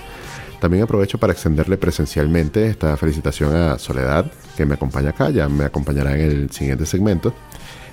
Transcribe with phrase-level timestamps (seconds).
[0.61, 5.65] También aprovecho para extenderle presencialmente esta felicitación a Soledad, que me acompaña acá, ya me
[5.65, 7.33] acompañará en el siguiente segmento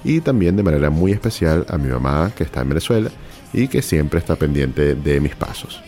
[0.04, 3.10] y también de manera muy especial a mi mamá que está en Venezuela
[3.54, 5.82] y que siempre está pendiente de mis pasos.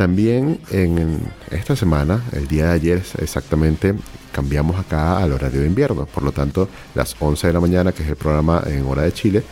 [0.00, 1.20] También en
[1.50, 3.94] esta semana, el día de ayer exactamente,
[4.32, 6.06] cambiamos acá al horario de invierno.
[6.06, 9.12] Por lo tanto, las 11 de la mañana, que es el programa en hora de
[9.12, 9.42] Chile,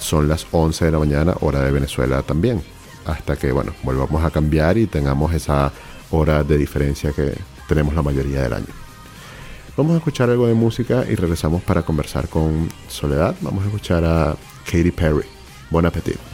[0.00, 2.60] son las 11 de la mañana hora de Venezuela también.
[3.06, 5.70] Hasta que, bueno, volvamos a cambiar y tengamos esa
[6.10, 7.34] hora de diferencia que
[7.68, 8.74] tenemos la mayoría del año.
[9.76, 13.36] Vamos a escuchar algo de música y regresamos para conversar con Soledad.
[13.40, 14.34] Vamos a escuchar a
[14.66, 15.26] Katy Perry.
[15.70, 16.31] Buen apetito.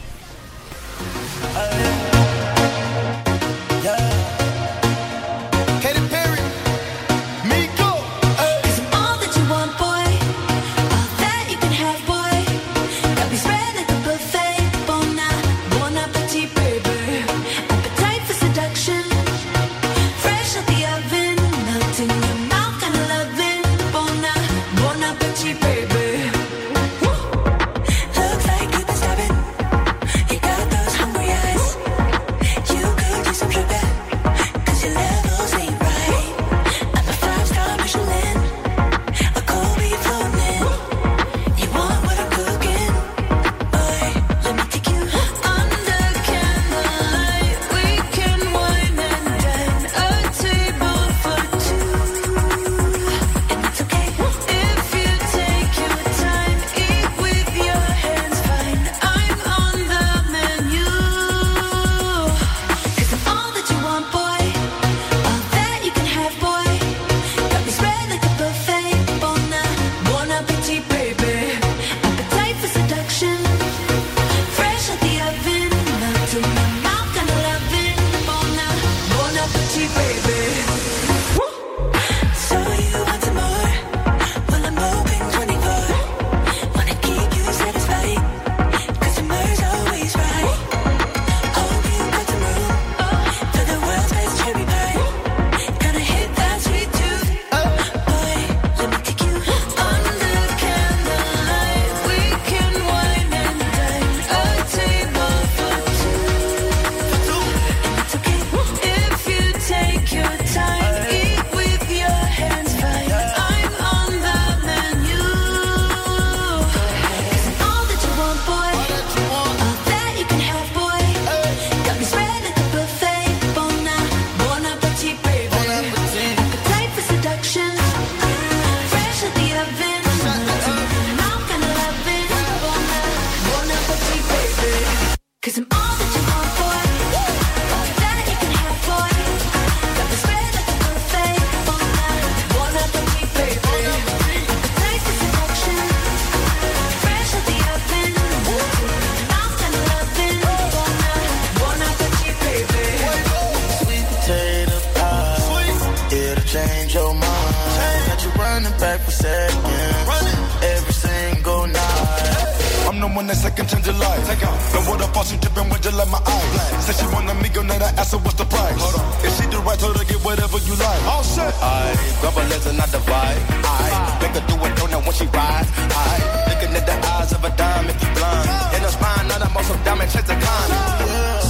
[163.19, 164.23] I'm the one that second change your life.
[164.31, 164.55] Take out.
[164.71, 166.79] The water falls, she dripping with just like my eye.
[166.79, 168.79] Said she want a go, now I ask her what's the price.
[168.79, 169.27] Hold on.
[169.27, 171.03] If she the right, told her get whatever you like.
[171.03, 171.51] All set.
[171.59, 173.43] I grab a lens and I divide.
[173.67, 175.67] I make her do it, don't when she ride.
[175.67, 176.15] I
[176.47, 178.47] looking at the eyes of a diamond, blind.
[178.79, 180.67] In her spine, not a muscle diamond, chase the con.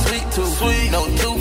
[0.10, 1.39] Sweet tooth, sweet, no tooth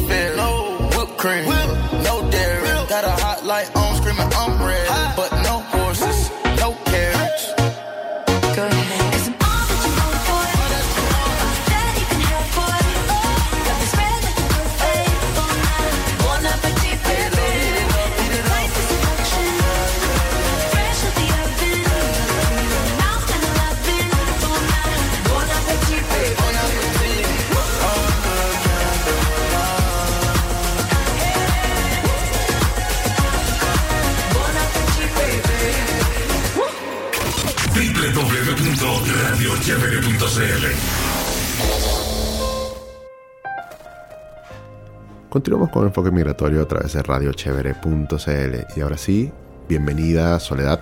[45.29, 49.31] Continuamos con Enfoque Migratorio a través de radiochevere.cl y ahora sí,
[49.69, 50.81] bienvenida Soledad.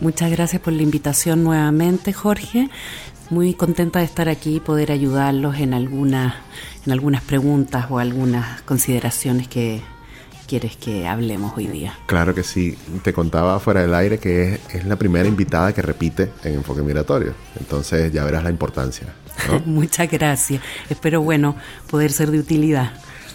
[0.00, 2.68] Muchas gracias por la invitación nuevamente, Jorge.
[3.30, 6.34] Muy contenta de estar aquí y poder ayudarlos en algunas,
[6.84, 9.80] en algunas preguntas o algunas consideraciones que,
[10.48, 11.96] quieres que hablemos hoy día.
[12.06, 12.76] Claro que sí.
[13.02, 17.34] Te contaba fuera del aire que es, la primera invitada que repite en Enfoque Migratorio.
[17.60, 19.06] Entonces ya verás la importancia.
[19.66, 20.62] Muchas gracias.
[20.88, 21.54] Espero, bueno,
[21.90, 22.92] poder ser de utilidad.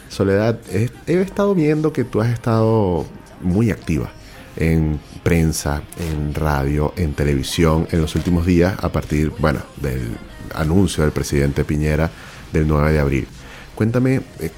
[0.10, 0.90] Soledad, he,
[1.22, 3.06] estado viendo que tú has estado
[3.42, 4.12] muy activa
[4.56, 10.18] en prensa, en radio, en televisión en los últimos días a partir, bueno, del
[10.54, 12.12] anuncio del presidente Piñera
[12.52, 13.28] del 9 de abril.
[13.76, 14.52] Cuéntame, eh,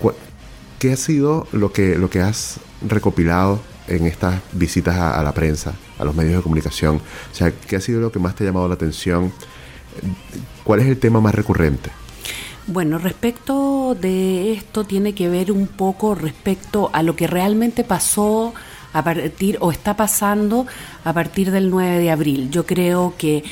[0.86, 5.74] ¿Qué ha sido lo que, lo que has recopilado en estas visitas a, la prensa,
[5.98, 6.98] a los medios de comunicación?
[6.98, 9.34] O sea, ¿qué ha sido lo que más te ha llamado la atención?
[10.64, 11.90] ¿Cuál es el tema más recurrente?
[12.68, 18.54] Bueno, respecto de esto tiene que ver un poco respecto a lo que realmente pasó
[18.94, 20.68] a partir o está pasando
[21.04, 22.52] a partir del 9 de abril.
[22.52, 23.44] Yo creo que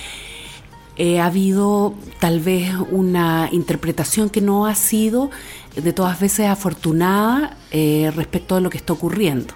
[0.96, 5.32] eh, ha habido tal vez una interpretación que no ha sido
[5.76, 9.54] de todas veces afortunada eh, respecto a lo que está ocurriendo.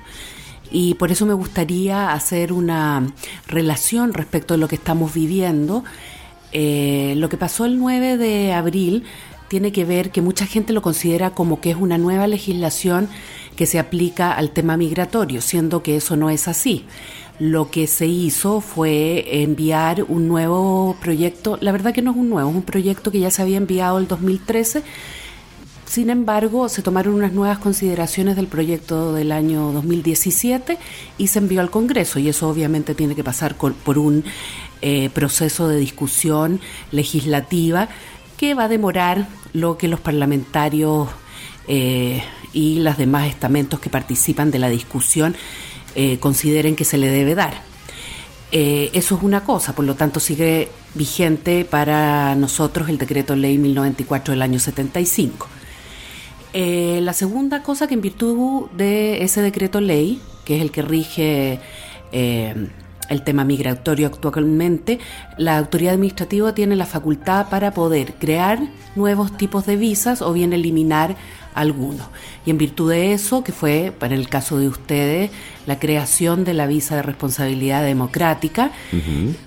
[0.72, 3.14] Y por eso me gustaría hacer una
[3.48, 5.84] relación respecto a lo que estamos viviendo.
[6.52, 9.04] Eh, lo que pasó el 9 de abril
[9.48, 13.08] tiene que ver que mucha gente lo considera como que es una nueva legislación
[13.56, 16.86] que se aplica al tema migratorio, siendo que eso no es así
[17.40, 22.30] lo que se hizo fue enviar un nuevo proyecto, la verdad que no es un
[22.30, 24.84] nuevo, es un proyecto que ya se había enviado el 2013,
[25.88, 30.78] sin embargo se tomaron unas nuevas consideraciones del proyecto del año 2017
[31.18, 34.24] y se envió al Congreso y eso obviamente tiene que pasar por un
[34.82, 36.60] eh, proceso de discusión
[36.92, 37.88] legislativa
[38.38, 41.08] que va a demorar lo que los parlamentarios
[41.68, 42.22] eh,
[42.54, 45.36] y los demás estamentos que participan de la discusión
[45.96, 47.66] eh, consideren que se le debe dar.
[48.50, 54.32] Eso es una cosa, por lo tanto sigue vigente para nosotros el decreto ley 1094
[54.32, 55.48] del año 75.
[56.60, 60.82] Eh, la segunda cosa que en virtud de ese decreto ley, que es el que
[60.82, 61.60] rige
[63.10, 65.00] el tema migratorio actualmente,
[65.38, 68.60] la autoridad administrativa tiene la facultad para poder crear
[68.96, 71.16] nuevos tipos de visas o bien eliminar
[71.58, 72.08] algunos.
[72.46, 75.32] Y en virtud de eso, que fue, para el caso de ustedes,
[75.66, 78.72] la creación de la visa de responsabilidad democrática,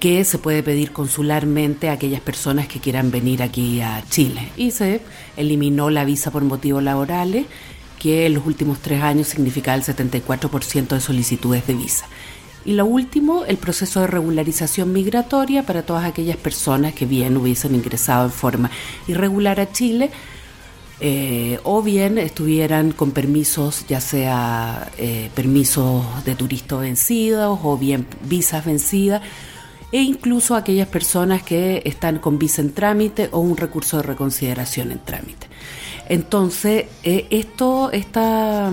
[0.01, 4.49] que se puede pedir consularmente a aquellas personas que quieran venir aquí a Chile.
[4.57, 5.01] Y se
[5.37, 7.47] eliminó la visa por motivos laborales,
[8.01, 12.07] que en los últimos tres años significaba el 74% de solicitudes de visa.
[12.65, 17.75] Y lo último, el proceso de regularización migratoria para todas aquellas personas que bien hubiesen
[17.75, 18.71] ingresado en forma
[19.09, 20.11] irregular a Chile,
[21.03, 28.07] eh, o bien estuvieran con permisos, ya sea eh, permisos de turista vencidos o bien
[28.25, 29.23] visas vencidas,
[29.93, 34.93] e incluso aquellas personas que están con visa en trámite o un recurso de reconsideración
[34.93, 35.49] en trámite.
[36.11, 38.71] Entonces, eh, esto, esta,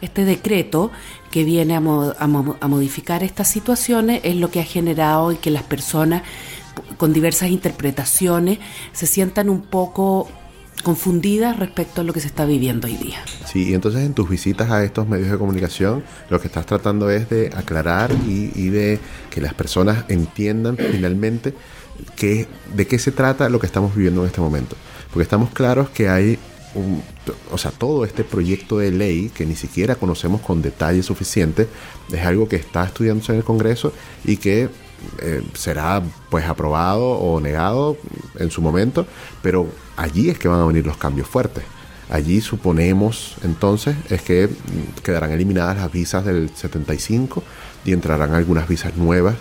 [0.00, 0.90] este decreto
[1.34, 5.64] que viene a, a modificar estas situaciones es lo que ha generado y que las
[5.64, 6.22] personas
[6.96, 8.60] con diversas interpretaciones
[8.92, 10.28] se sientan un poco
[10.84, 13.18] confundidas respecto a lo que se está viviendo hoy día.
[13.46, 17.10] Sí, y entonces en tus visitas a estos medios de comunicación, lo que estás tratando
[17.10, 21.52] es de aclarar y, de que las personas entiendan finalmente
[22.14, 24.76] que, de qué se trata lo que estamos viviendo en este momento.
[25.08, 26.38] Porque estamos claros que hay
[27.50, 31.68] o sea, todo este proyecto de ley que ni siquiera conocemos con detalle suficiente,
[32.12, 33.92] es algo que está estudiándose en el Congreso
[34.24, 34.68] y que
[35.20, 37.96] eh, será pues aprobado o negado
[38.38, 39.06] en su momento,
[39.42, 41.64] pero allí es que van a venir los cambios fuertes.
[42.10, 44.50] Allí suponemos entonces es que
[45.02, 47.42] quedarán eliminadas las visas del 75
[47.84, 49.34] y entrarán algunas visas nuevas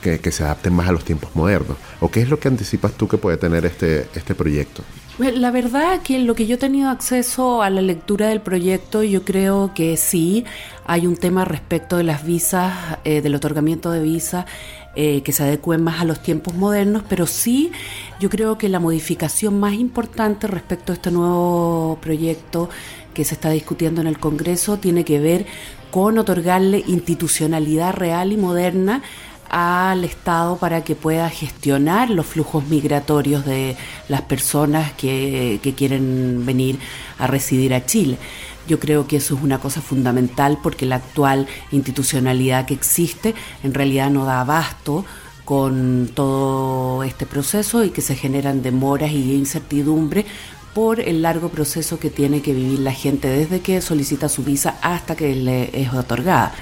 [0.00, 1.76] que, que, se adapten más a los tiempos modernos.
[2.00, 4.82] ¿O qué es lo que anticipas tú que puede tener este, este proyecto?
[5.18, 9.24] La verdad que lo que yo he tenido acceso a la lectura del proyecto, yo
[9.24, 10.44] creo que sí,
[10.86, 12.72] hay un tema respecto de las visas,
[13.02, 14.46] eh, del otorgamiento de visas,
[14.94, 17.72] eh, que se adecuen más a los tiempos modernos, pero sí
[18.20, 22.70] yo creo que la modificación más importante respecto a este nuevo proyecto
[23.12, 25.46] que se está discutiendo en el Congreso tiene que ver
[25.90, 29.02] con otorgarle institucionalidad real y moderna
[29.50, 33.76] al Estado para que pueda gestionar los flujos migratorios de
[34.08, 36.78] las personas que, quieren venir
[37.18, 38.18] a residir a Chile.
[38.66, 43.74] Yo creo que eso es una cosa fundamental porque la actual institucionalidad que existe en
[43.74, 45.04] realidad no da abasto
[45.44, 50.26] con todo este proceso y que se generan demoras y incertidumbre
[50.74, 54.78] por el largo proceso que tiene que vivir la gente desde que solicita su visa
[54.82, 56.52] hasta que le es otorgada.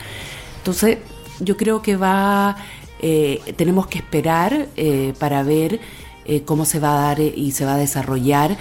[0.58, 0.98] Entonces,
[1.40, 2.56] yo creo que va,
[3.00, 5.80] eh, tenemos que esperar eh, para ver
[6.24, 8.56] eh, cómo se va a dar y se va a desarrollar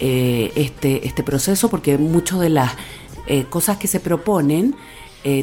[0.00, 2.70] este, este proceso, porque muchas de las
[3.50, 4.76] cosas que se proponen,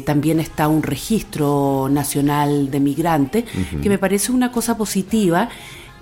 [0.06, 3.44] también está un registro nacional de migrantes,
[3.82, 5.50] que me parece una cosa positiva.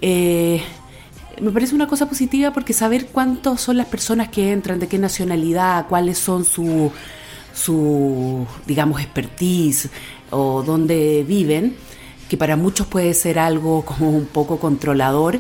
[0.00, 4.98] me parece una cosa positiva porque saber cuántos son las personas que entran, de qué
[4.98, 6.92] nacionalidad, cuáles son su,
[7.52, 9.88] su digamos, expertise,
[10.34, 11.76] o donde viven,
[12.28, 15.38] que para muchos puede ser algo como un poco controlador,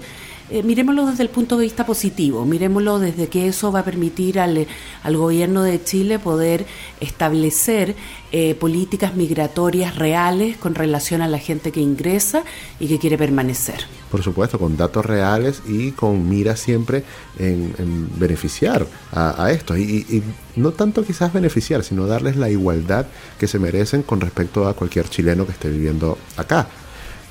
[0.54, 4.38] eh, miremoslo desde el punto de vista positivo, miremoslo desde que eso va a permitir
[4.38, 4.68] al,
[5.02, 6.64] al gobierno de Chile poder
[7.00, 7.96] establecer
[8.30, 12.44] eh, políticas migratorias reales con relación a la gente que ingresa
[12.78, 13.80] y que quiere permanecer.
[14.12, 17.02] Por supuesto, con datos reales y con mira siempre
[17.36, 19.76] en, beneficiar a, esto.
[19.76, 20.22] Y, y,
[20.54, 23.06] no tanto quizás beneficiar, sino darles la igualdad
[23.40, 26.68] que se merecen con respecto a cualquier chileno que esté viviendo acá.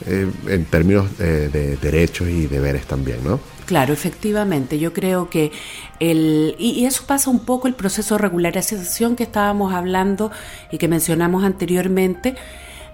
[0.06, 3.40] Eh, en términos eh, de derechos y deberes también, ¿no?
[3.66, 4.78] Claro, efectivamente.
[4.78, 5.52] Yo creo que
[6.00, 6.56] el.
[6.60, 10.32] Y, eso pasa un poco el proceso de regularización que estábamos hablando
[10.72, 12.36] y que mencionamos anteriormente.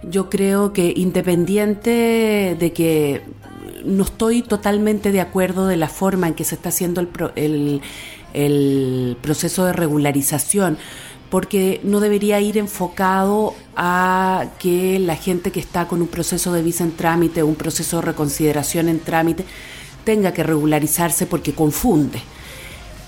[0.03, 3.23] Yo creo que independiente de que
[3.83, 7.81] no estoy totalmente de acuerdo de la forma en que se está haciendo el, el,
[8.33, 10.77] el proceso de regularización,
[11.29, 16.63] porque no debería ir enfocado a que la gente que está con un proceso de
[16.63, 19.45] visa en trámite un proceso de reconsideración en trámite
[20.03, 22.19] tenga que regularizarse porque confunde.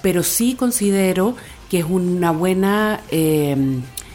[0.01, 1.36] Pero sí considero
[1.70, 3.56] que es una buena, eh,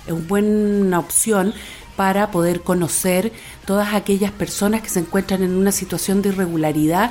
[0.08, 1.52] una buena opción
[1.96, 3.32] para poder conocer
[3.64, 7.10] todas aquellas personas que se encuentran en una situación de irregularidad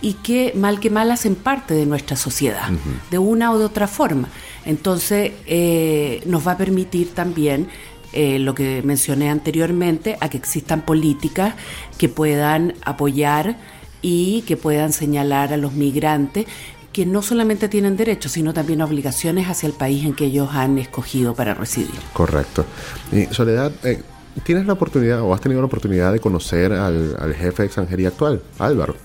[0.00, 2.68] y que mal que mal hacen parte de nuestra sociedad,
[3.10, 4.28] de una o de otra forma.
[4.64, 7.68] Entonces, eh, nos va a permitir también
[8.12, 11.54] eh, lo que mencioné anteriormente, a que existan políticas
[11.98, 13.56] que puedan apoyar
[14.02, 16.46] y que puedan señalar a los migrantes
[16.92, 20.78] que no solamente tienen derechos, sino también obligaciones hacia el país en que ellos han
[20.78, 21.90] escogido para residir.
[22.14, 22.64] Correcto.
[23.12, 24.00] Y Soledad, eh,
[24.44, 28.08] ¿tienes la oportunidad o has tenido la oportunidad de conocer al, al jefe de extranjería
[28.08, 28.96] actual, Álvaro?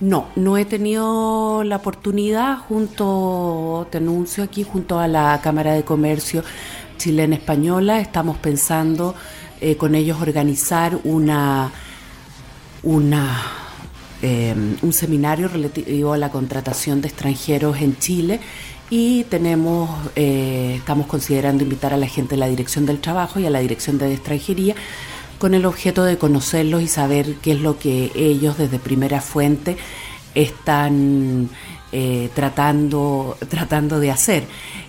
[0.00, 5.84] No, no he tenido la oportunidad junto, te anuncio aquí, junto a la Cámara de
[5.84, 6.42] Comercio
[6.96, 9.14] Chilena Española, estamos pensando
[9.60, 11.70] eh, con ellos organizar una,
[12.82, 13.42] una
[14.22, 18.40] eh, un seminario relativo a la contratación de extranjeros en Chile
[18.90, 23.46] y tenemos, eh, estamos considerando invitar a la gente de la Dirección del Trabajo y
[23.46, 24.74] a la Dirección de Extranjería
[25.40, 29.78] con el objeto de conocerlos y saber qué es lo que ellos desde primera fuente
[30.34, 31.48] están
[31.92, 34.44] eh, tratando, tratando de hacer.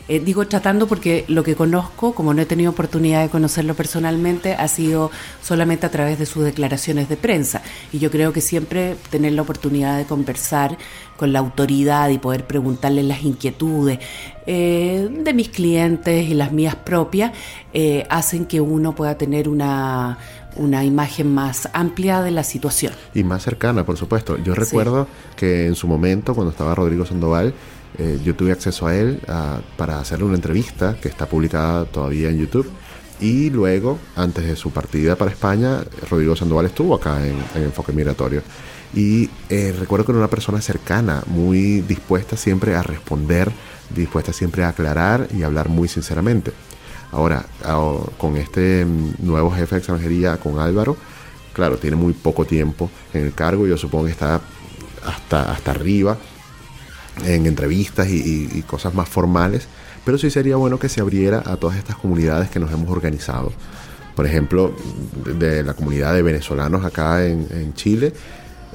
[0.07, 4.53] Eh, digo tratando porque lo que conozco, como no he tenido oportunidad de conocerlo personalmente,
[4.53, 5.09] ha sido
[5.41, 7.63] solamente a través de sus declaraciones de prensa.
[7.91, 10.77] Y yo creo que siempre tener la oportunidad de conversar
[11.17, 13.99] con la autoridad y poder preguntarle las inquietudes
[14.45, 17.31] eh, de mis clientes y las mías propias
[18.09, 20.17] hacen que uno pueda tener una
[20.55, 22.93] una imagen más amplia de la situación.
[23.13, 24.37] Y más cercana, por supuesto.
[24.37, 27.53] Yo recuerdo que en su momento, cuando estaba Rodrigo Sandoval,
[27.97, 29.19] eh, yo tuve acceso a él
[29.77, 32.69] para hacerle una entrevista que está publicada todavía en YouTube.
[33.19, 38.41] Y luego, antes de su partida para España, Rodrigo Sandoval estuvo acá en, Enfoque Migratorio.
[38.93, 43.51] Y eh, recuerdo que era una persona cercana, muy dispuesta siempre a responder
[43.95, 46.51] dispuesta siempre a aclarar y hablar muy sinceramente.
[47.11, 47.45] Ahora,
[48.17, 48.85] con este
[49.19, 50.95] nuevo jefe de extranjería, con Álvaro,
[51.53, 54.39] claro, tiene muy poco tiempo en el cargo, yo supongo que está
[55.05, 56.17] hasta, hasta arriba
[57.25, 59.67] en entrevistas y, cosas más formales,
[60.05, 63.51] pero sí sería bueno que se abriera a todas estas comunidades que nos hemos organizado.
[64.15, 64.75] Por ejemplo,
[65.25, 68.13] de la comunidad de venezolanos acá en, Chile,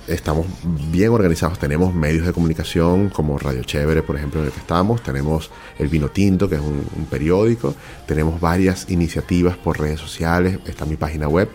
[0.08, 0.46] estamos
[0.90, 1.58] bien organizados.
[1.58, 5.02] Tenemos medios de comunicación como Radio Chévere, por ejemplo, en el que estamos.
[5.02, 7.74] Tenemos El Vino Tinto, que es un, periódico.
[8.06, 10.58] Tenemos varias iniciativas por redes sociales.
[10.66, 11.48] Está mi página web.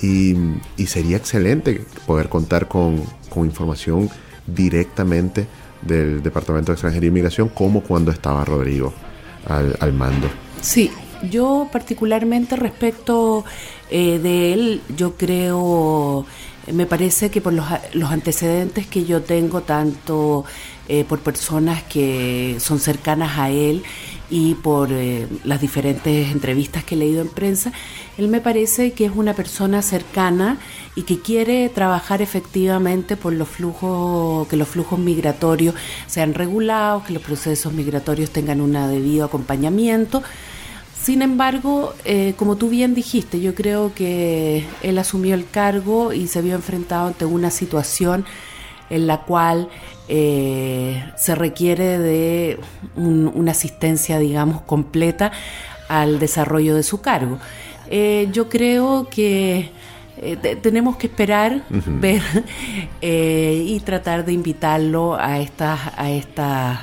[0.00, 0.36] Y,
[0.86, 4.10] sería excelente poder contar con, con información
[4.46, 5.46] directamente
[5.82, 8.92] del Departamento de Extranjería e Inmigración como cuando estaba Rodrigo
[9.46, 10.28] al, mando.
[10.60, 10.90] Sí,
[11.30, 13.44] yo particularmente respecto
[13.90, 16.26] eh, de él, yo creo,
[16.72, 20.44] me parece que por los, los antecedentes que yo tengo, tanto
[20.88, 23.82] eh, por personas que son cercanas a él
[24.30, 27.72] y por eh, las diferentes entrevistas que he leído en prensa,
[28.18, 30.58] él me parece que es una persona cercana
[30.94, 35.74] y que quiere trabajar efectivamente por los flujos, que los flujos migratorios
[36.06, 40.22] sean regulados, que los procesos migratorios tengan un debido acompañamiento.
[41.06, 46.26] Sin embargo, eh, como tú bien dijiste, yo creo que él asumió el cargo y
[46.26, 48.24] se vio enfrentado ante una situación
[48.90, 49.68] en la cual
[50.08, 52.58] eh, se requiere de
[52.96, 55.30] una asistencia, digamos, completa
[55.88, 57.38] al desarrollo de su cargo.
[57.88, 59.70] Eh, yo creo que
[60.16, 62.22] eh, tenemos que esperar, ver
[63.00, 66.80] y tratar de invitarlo a estas, a estas,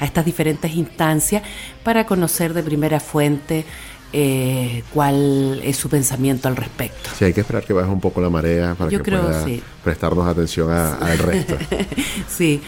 [0.00, 1.42] a estas diferentes instancias
[1.82, 3.64] para conocer de primera fuente
[4.12, 7.10] eh, cuál es su pensamiento al respecto.
[7.18, 9.44] Sí, hay que esperar que baje un poco la marea para que pueda
[9.82, 11.56] prestarnos atención al resto.
[12.28, 12.62] sí,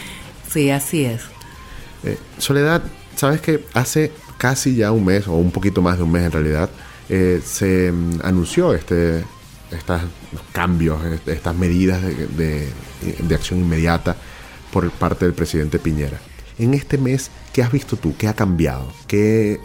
[0.50, 1.22] sí, así es.
[2.04, 2.82] Eh, Soledad,
[3.16, 6.32] sabes que hace casi ya un mes, o un poquito más de un mes en
[6.32, 6.70] realidad,
[7.08, 9.24] eh, se mm, anunció este,
[9.70, 10.02] estos
[10.52, 12.68] cambios, estas medidas de,
[13.20, 14.16] de acción inmediata
[14.72, 16.18] por parte del presidente Piñera.
[16.58, 18.14] En este mes, ¿qué has visto tú?
[18.16, 18.92] ¿Qué ha cambiado?
[19.06, 19.60] ¿Qué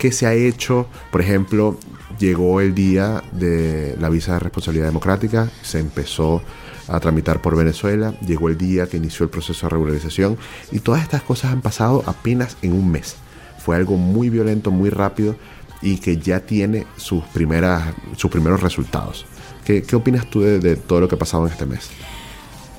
[0.00, 0.86] ¿Qué se ha hecho?
[1.12, 1.78] Por ejemplo,
[2.18, 6.40] llegó el día de la visa de responsabilidad democrática, se empezó
[6.88, 10.38] a tramitar por Venezuela, llegó el día que inició el proceso de regularización
[10.72, 13.16] y todas estas cosas han pasado apenas en un mes.
[13.58, 15.36] Fue algo muy violento, muy rápido
[15.82, 19.26] y que ya tiene sus, primeras, sus primeros resultados.
[19.66, 21.90] ¿Qué, opinas tú de, de todo lo que ha pasado en este mes?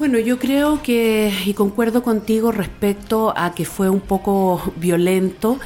[0.02, 5.60] Bueno, yo creo que, y concuerdo contigo respecto a que fue un poco violento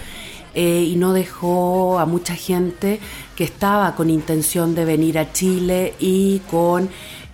[0.54, 3.00] eh, y no dejó a mucha gente
[3.38, 6.90] que estaba con intención de venir a Chile y con,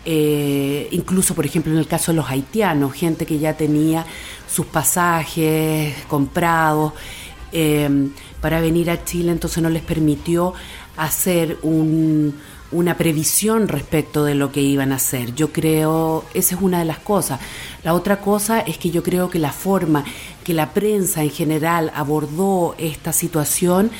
[0.05, 4.05] eh, incluso por ejemplo en el caso de los haitianos, gente que ya tenía
[4.47, 6.93] sus pasajes comprados
[7.51, 7.89] eh,
[8.41, 10.53] para venir a Chile, entonces no les permitió
[10.97, 12.35] hacer un
[12.71, 15.35] una previsión respecto de lo que iban a hacer.
[15.35, 17.39] Yo creo, esa es una de las cosas.
[17.83, 20.05] La otra cosa es que yo creo que la forma
[20.43, 23.91] que la prensa en general abordó esta situación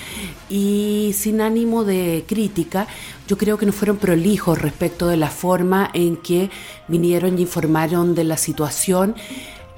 [0.50, 2.88] y sin ánimo de crítica,
[3.28, 6.50] yo creo que no fueron prolijos respecto de la forma en que
[6.88, 9.16] vinieron y informaron de la situación.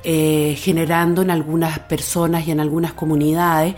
[0.05, 3.75] Eh, generando en algunas personas y en algunas comunidades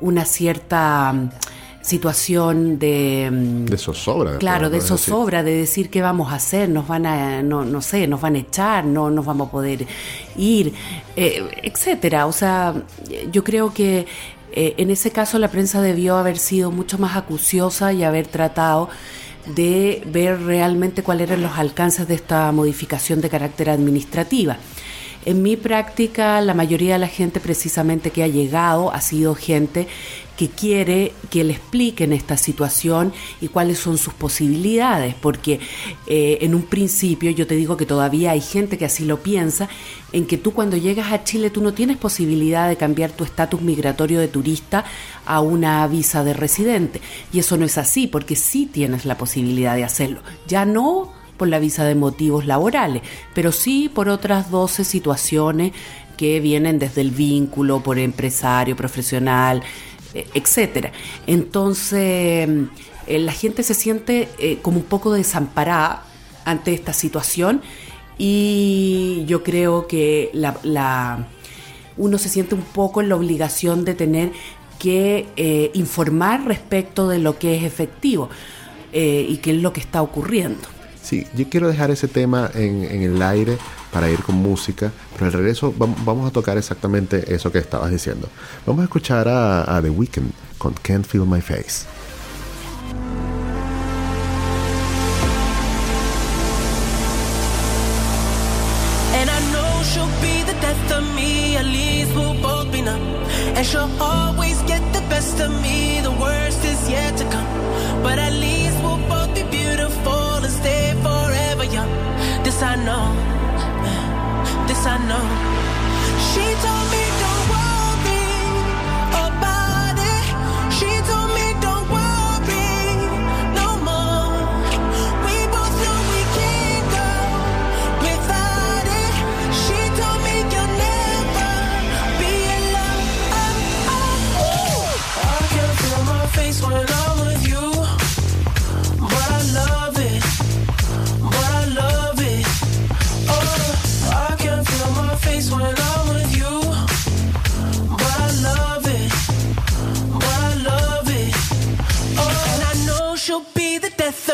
[0.00, 1.14] una cierta
[1.86, 3.28] situación de...
[3.30, 4.38] Mm, de zozobra.
[4.38, 8.06] Claro, de zozobra, de decir qué vamos a hacer, nos van a, no, no sé,
[8.06, 9.86] nos van a echar, no nos vamos a poder
[10.36, 10.72] ir,
[11.14, 12.26] eh, etcétera.
[12.26, 12.74] O sea,
[13.30, 14.06] yo creo que
[14.52, 18.88] eh, en ese caso la prensa debió haber sido mucho más acuciosa y haber tratado
[19.54, 24.56] de ver realmente cuáles eran los alcances de esta modificación de carácter administrativa.
[25.26, 29.88] En mi práctica, la mayoría de la gente precisamente que ha llegado ha sido gente
[30.36, 35.58] que quiere que le expliquen esta situación y cuáles son sus posibilidades, porque
[36.06, 39.68] eh, en un principio yo te digo que todavía hay gente que así lo piensa,
[40.12, 43.62] en que tú cuando llegas a Chile tú no tienes posibilidad de cambiar tu estatus
[43.62, 44.84] migratorio de turista
[45.24, 47.00] a una visa de residente.
[47.32, 50.20] Y eso no es así, porque sí tienes la posibilidad de hacerlo.
[50.46, 53.02] Ya no por la visa de motivos laborales,
[53.34, 55.72] pero sí por otras 12 situaciones
[56.16, 59.62] que vienen desde el vínculo por empresario, profesional,
[60.14, 60.92] eh, etcétera.
[61.26, 62.48] Entonces,
[63.06, 66.04] eh, la gente se siente eh, como un poco desamparada
[66.44, 67.60] ante esta situación
[68.18, 71.26] y yo creo que la,
[71.96, 74.32] uno se siente un poco en la obligación de tener
[74.78, 78.28] que informar respecto de lo que es efectivo
[78.92, 80.75] y qué es lo que está ocurriendo.
[81.06, 83.58] Sí, yo quiero dejar ese tema en, el aire
[83.92, 88.28] para ir con música, pero al regreso vamos, a tocar exactamente eso que estabas diciendo.
[88.66, 91.86] Vamos a escuchar a, a The Weeknd con Can't Feel My Face.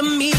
[0.02, 0.31] La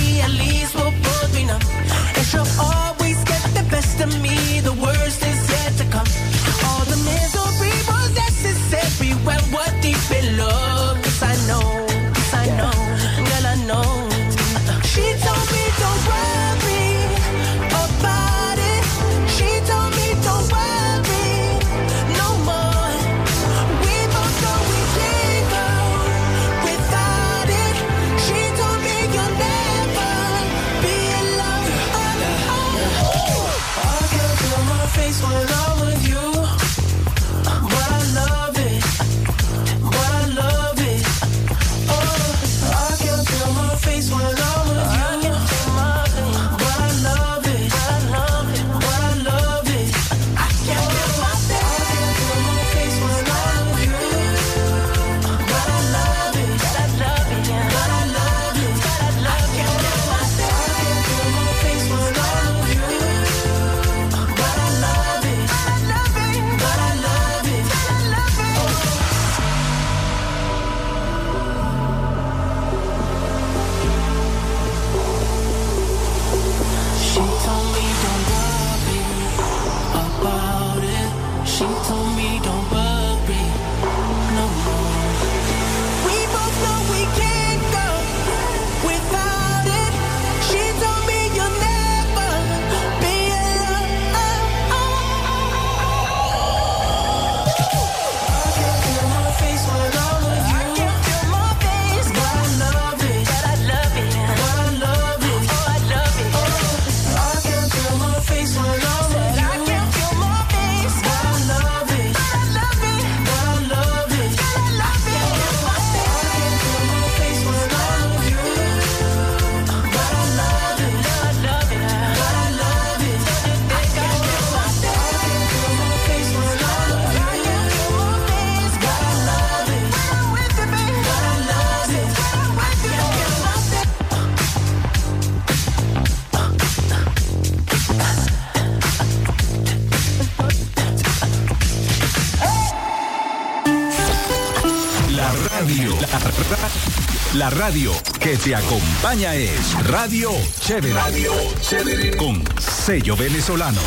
[147.53, 150.93] radio que te acompaña es Radio Chévere.
[150.93, 152.17] Radio Chévere.
[152.17, 153.79] Con sello venezolano.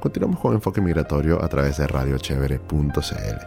[0.00, 3.38] Continuamos con Enfoque Migratorio a través de radiochevere.cl.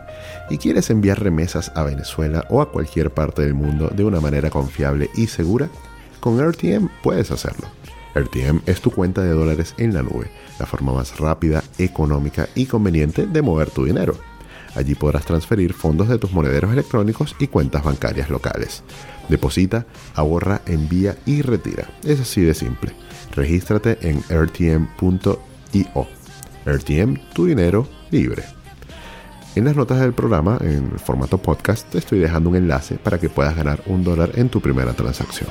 [0.49, 4.49] ¿Y quieres enviar remesas a Venezuela o a cualquier parte del mundo de una manera
[4.49, 5.69] confiable y segura?
[6.19, 7.67] Con RTM puedes hacerlo.
[8.13, 12.65] RTM es tu cuenta de dólares en la nube, la forma más rápida, económica y
[12.65, 14.30] conveniente de mover tu dinero.
[14.75, 18.84] Allí podrás transferir fondos de tus monederos electrónicos y cuentas bancarias locales.
[19.27, 21.89] Deposita, ahorra, envía y retira.
[22.03, 22.93] Es así de simple.
[23.36, 26.07] Regístrate en rtm.io.
[26.65, 28.43] RTM, tu dinero libre.
[29.55, 33.19] En las notas del programa, en el formato podcast, te estoy dejando un enlace para
[33.19, 35.49] que puedas ganar un dólar en tu primera transacción.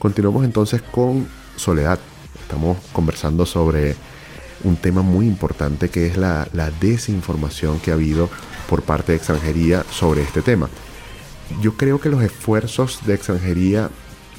[0.00, 1.98] Continuamos entonces con Soledad.
[2.42, 3.94] Estamos conversando sobre
[4.64, 6.48] un tema muy importante que es la,
[6.80, 8.28] desinformación que ha habido
[8.68, 10.68] por parte de extranjería sobre este tema.
[11.60, 13.90] Yo creo que los esfuerzos de extranjería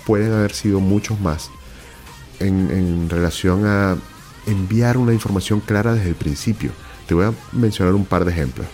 [0.06, 1.50] pueden haber sido muchos más
[2.40, 3.96] en, en, relación a
[4.48, 6.72] enviar una información clara desde el principio.
[7.08, 8.68] Te voy a mencionar un par de ejemplos.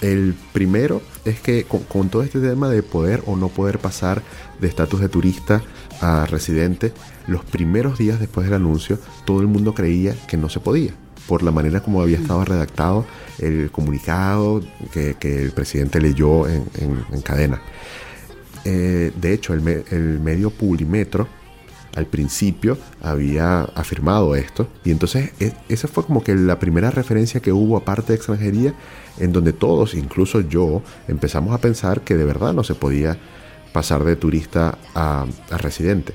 [0.00, 4.22] El primero es que con, con todo este tema de poder o no poder pasar
[4.60, 5.62] de estatus de turista
[6.00, 6.92] a residente,
[7.26, 10.92] los primeros días después del anuncio, todo el mundo creía que no se podía,
[11.28, 13.04] por la manera como había estado redactado
[13.38, 17.60] el comunicado que, que el presidente leyó en, en- en cadena.
[18.64, 21.28] Eh, de hecho, el, me- el medio Publimetro
[21.96, 27.40] al principio había afirmado esto y entonces e- esa fue como que la primera referencia
[27.40, 28.74] que hubo aparte de extranjería
[29.18, 33.18] en donde todos, incluso yo, empezamos a pensar que de verdad no se podía
[33.72, 36.14] pasar de turista a, residente.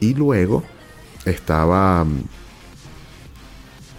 [0.00, 0.64] Y luego
[1.24, 2.04] estaba...
[2.04, 2.24] mm,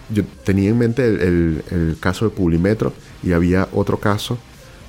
[0.08, 2.92] Yo tenía en mente el caso de Publimetro
[3.22, 4.38] y había otro caso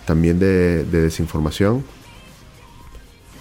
[0.05, 1.83] también de, de desinformación.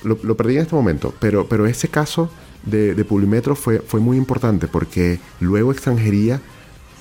[0.02, 2.30] Lo, lo perdí en este momento, pero, pero ese caso
[2.66, 6.40] de, de Publimetro fue, fue muy importante porque luego extranjería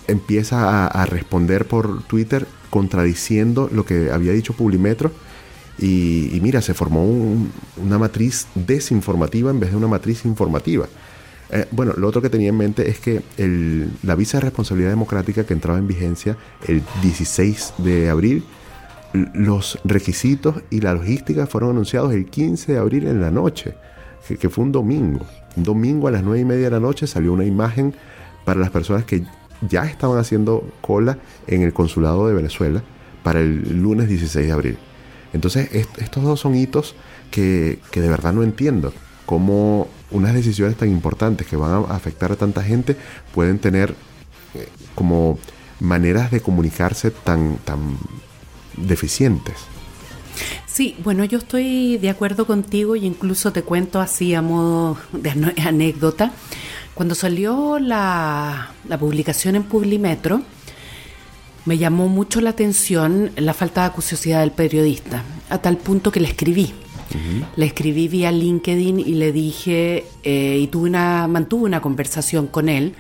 [0.08, 5.12] empieza a, responder por Twitter contradiciendo lo que había dicho Publimetro
[5.78, 7.52] y, mira, se formó un-
[7.84, 10.88] una matriz desinformativa en vez de una matriz informativa.
[11.52, 14.90] Eh, bueno, lo otro que tenía en mente es que el- la visa de responsabilidad
[14.92, 18.44] democrática que entraba en vigencia el 16 de abril,
[19.34, 23.76] los requisitos y la logística fueron anunciados el 15 de abril en la noche,
[24.40, 25.26] que fue un domingo.
[25.58, 27.94] Un domingo a las 9 y media de la noche salió una imagen
[28.44, 29.24] para las personas que
[29.68, 32.84] ya estaban haciendo cola en el consulado de Venezuela
[33.24, 34.78] para el lunes 16 de abril.
[35.34, 36.96] Entonces, est- estos dos son hitos
[37.32, 38.94] que, que de verdad no entiendo.
[39.26, 42.96] Cómo unas decisiones tan importantes que van a afectar a tanta gente
[43.34, 43.96] pueden tener
[44.54, 45.40] eh, como
[45.80, 47.98] maneras de comunicarse tan, tan
[48.78, 49.56] deficientes.
[50.66, 55.30] Sí, bueno, yo estoy de acuerdo contigo y incluso te cuento así a modo de
[55.64, 56.32] anécdota.
[56.94, 60.42] Cuando salió la, la publicación en Publimetro,
[61.66, 66.20] me llamó mucho la atención la falta de acuciosidad del periodista, a tal punto que
[66.20, 66.74] le escribí.
[67.56, 72.68] Le escribí vía LinkedIn y le dije, eh, y tuve una, mantuve una conversación con
[72.68, 72.94] él,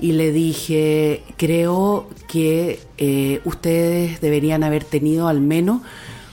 [0.00, 5.82] y le dije, creo que eh, ustedes deberían haber tenido al menos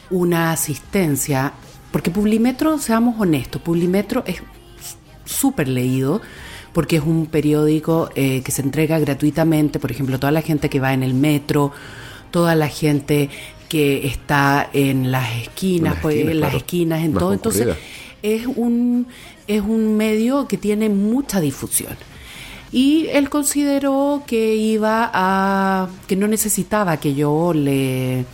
[0.09, 1.53] una asistencia,
[1.91, 4.41] porque Publimetro, seamos honestos, Publimetro es
[5.25, 6.21] súper leído
[6.73, 10.79] porque es un periódico eh, que se entrega gratuitamente, por ejemplo, toda la gente que
[10.79, 11.71] va en el metro,
[12.31, 13.29] toda la gente
[13.67, 16.57] que está en las esquinas, Las pues, esquinas, en las claro.
[16.57, 17.33] esquinas, en todo.
[17.33, 17.67] Entonces,
[18.21, 19.07] es un,
[19.47, 21.95] es un medio que tiene mucha difusión.
[22.71, 25.89] Y él consideró que iba a.
[26.07, 28.25] que no necesitaba que yo le,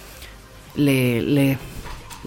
[0.76, 1.58] le, le,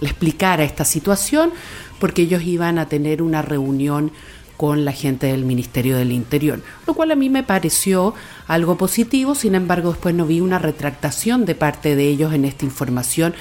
[0.01, 1.51] explicara esta situación,
[1.99, 4.11] porque ellos iban a tener una reunión
[4.55, 8.13] con la gente del Ministerio del Interior, lo cual a mí me pareció
[8.47, 12.65] algo positivo, sin embargo después no vi una retractación de parte de ellos en esta
[12.65, 13.33] información,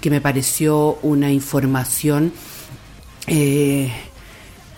[0.00, 2.32] que me pareció una información
[3.26, 3.90] eh,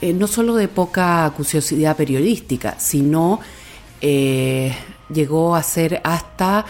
[0.00, 3.40] eh, no solo de poca acuciosidad periodística, sino
[4.00, 4.72] eh,
[5.12, 6.64] llegó a ser hasta,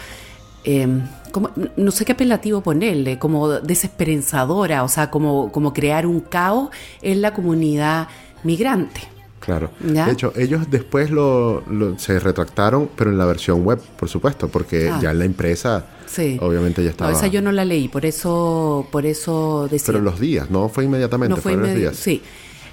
[0.63, 0.87] eh,
[1.31, 6.69] como- no sé qué apelativo ponerle, como desesperanzadora, o sea, como, como crear un caos
[7.01, 8.07] en la comunidad
[8.43, 9.01] migrante.
[9.39, 9.71] Claro.
[9.81, 10.05] ¿Ya?
[10.05, 14.47] De hecho, ellos después lo, lo- se retractaron, pero en la versión web, por supuesto,
[14.49, 14.99] porque Ah.
[15.01, 16.37] ya en la impresa, Sí.
[16.41, 17.11] obviamente ya No, estaba.
[17.11, 19.87] esa yo no la leí, por eso, por eso decía.
[19.87, 21.95] Pero los días, no fue inmediatamente, No fue fueron los inmedi- días.
[21.95, 22.21] Sí.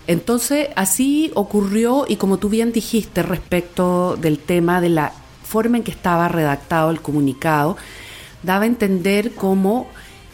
[0.08, 5.12] Entonces, así ocurrió, y como tú bien dijiste respecto del tema de la
[5.46, 7.76] forma en que estaba redactado el comunicado,
[8.42, 9.86] daba a entender como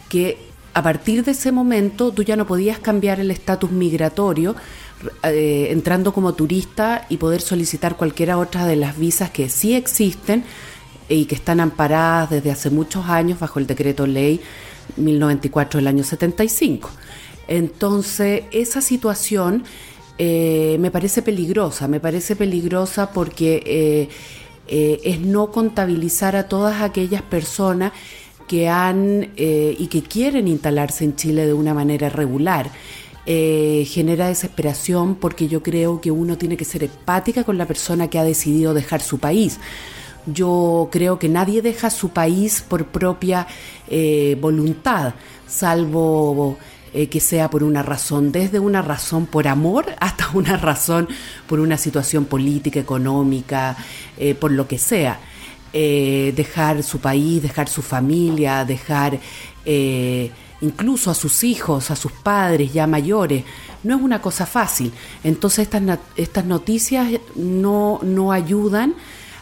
[0.09, 0.39] que
[0.75, 4.57] a partir de ese momento tú ya no podías cambiar el estatus migratorio
[5.25, 10.45] eh, entrando como turista y poder solicitar cualquiera otra de las visas que sí existen
[11.09, 14.41] y que están amparadas desde hace muchos años bajo el decreto ley
[14.97, 16.89] 1094 del año 75.
[17.49, 19.65] Entonces, esa situación
[20.19, 24.09] eh, me parece peligrosa, me parece peligrosa porque eh,
[24.69, 27.93] eh, es no contabilizar a todas aquellas personas
[28.49, 32.71] que han eh, y que quieren instalarse en Chile de una manera regular.
[33.25, 38.09] Eh, genera desesperación porque yo creo que uno tiene que ser empática con la persona
[38.09, 39.59] que ha decidido dejar su país.
[40.27, 43.47] Yo creo que nadie deja su país por propia
[44.41, 45.15] voluntad,
[45.49, 46.57] salvo
[46.95, 51.09] eh, que sea por una razón, desde una razón por amor hasta una razón
[51.47, 53.77] por una situación política, económica,
[54.19, 55.19] eh, por lo que sea.
[55.75, 59.19] Eh, dejar su país, dejar su familia, dejar
[59.65, 63.43] eh, incluso a sus hijos, a sus padres ya mayores,
[63.83, 64.93] no es una cosa fácil.
[65.25, 68.95] Entonces estas, estas noticias no, no ayudan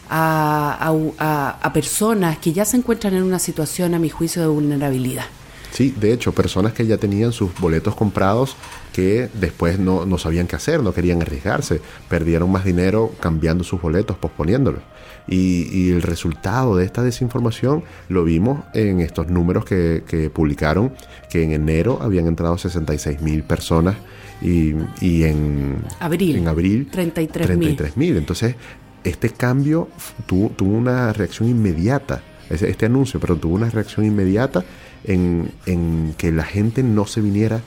[0.09, 5.25] a- a personas que ya se encuentran en una situación, a mi juicio, de vulnerabilidad.
[5.71, 8.55] Sí, de hecho, personas que ya tenían sus boletos comprados
[8.91, 13.81] que después no, no sabían qué hacer, no querían arriesgarse, perdieron más dinero cambiando sus
[13.81, 14.81] boletos, posponiéndolos.
[15.27, 20.93] Y, y, el resultado de esta desinformación lo vimos en estos números que, que publicaron,
[21.29, 23.95] que en enero habían entrado 66 mil personas
[24.41, 28.17] y, y, en abril, en abril 33 mil.
[28.17, 28.55] Entonces,
[29.03, 29.87] este cambio
[30.25, 34.65] tuvo, tuvo una reacción inmediata, este anuncio, pero tuvo una reacción inmediata
[35.03, 37.61] en, en que la gente no se viniera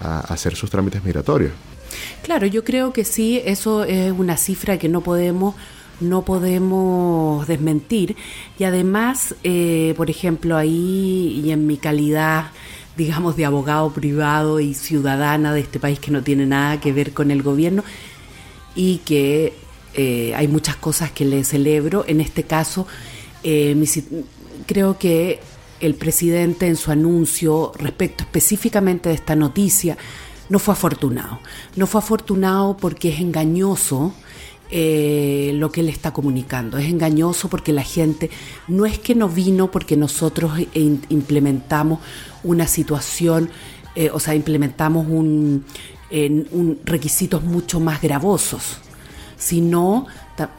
[0.00, 1.52] a hacer sus trámites migratorios.
[2.22, 5.54] Claro, yo creo que sí, eso es una cifra que no podemos
[6.00, 8.16] no podemos desmentir
[8.58, 12.46] y además, eh, por ejemplo, ahí y en mi calidad
[12.96, 17.12] digamos, de abogado privado y ciudadana de este país que no tiene nada que ver
[17.12, 17.82] con el gobierno
[18.74, 19.54] y que
[19.94, 22.04] eh, hay muchas cosas que le celebro.
[22.06, 22.86] En este caso,
[23.42, 23.76] eh,
[24.66, 25.40] creo que
[25.80, 29.96] el presidente en su anuncio respecto específicamente de esta noticia
[30.48, 31.40] no fue afortunado.
[31.76, 34.12] No fue afortunado porque es engañoso
[34.70, 36.78] eh, lo que él está comunicando.
[36.78, 38.30] Es engañoso porque la gente
[38.68, 42.00] no es que no vino porque nosotros implementamos
[42.42, 43.50] una situación,
[43.94, 45.64] eh, o sea, implementamos un,
[46.10, 48.78] un, requisitos mucho más gravosos,
[49.36, 50.06] sino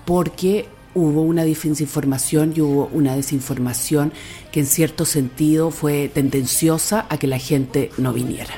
[0.06, 4.12] porque hubo una desinformación y hubo una desinformación
[4.52, 8.54] que en cierto sentido fue tendenciosa a que la gente no viniera.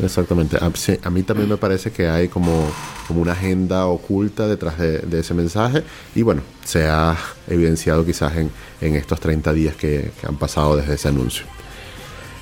[0.00, 0.58] Exactamente.
[0.60, 2.66] A, mí también me parece que hay como,
[3.06, 5.82] como una agenda oculta detrás de, ese mensaje
[6.14, 7.16] y bueno, se ha
[7.48, 11.46] evidenciado quizás en, en estos 30 días que, que han pasado desde ese anuncio.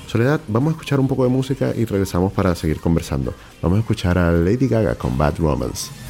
[0.07, 3.33] Soledad, vamos a escuchar un poco de música y regresamos para seguir conversando.
[3.61, 6.06] Vamos a escuchar a Lady Gaga con Bad Romance.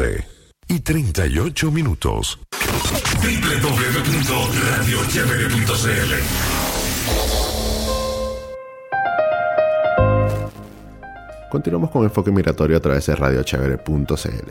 [0.00, 0.24] 12
[0.68, 2.38] y 38 minutos.
[11.50, 14.50] Continuamos con Enfoque Migratorio a través de radiochevere.cl.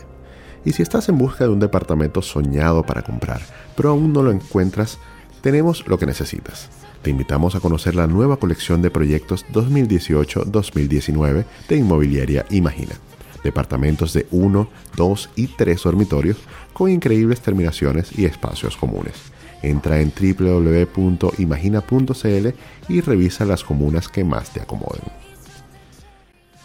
[0.66, 3.42] Y si estás en busca de un departamento soñado para comprar,
[3.76, 5.00] pero aún no lo encuentras,
[5.42, 6.70] tenemos lo que necesitas.
[7.02, 12.96] Te invitamos a conocer la nueva colección de proyectos 2018-2019 de Inmobiliaria Imagina
[13.44, 16.38] Departamentos de 1, 2 y 3 dormitorios
[16.74, 19.16] con increíbles terminaciones y espacios comunes.
[19.62, 22.48] Entra en www.imagina.cl
[22.88, 25.04] y revisa las comunas que más te acomoden.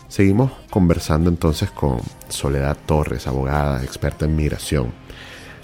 [0.09, 1.99] Seguimos conversando entonces con
[2.29, 4.93] Soledad Torres, abogada, experta en migración.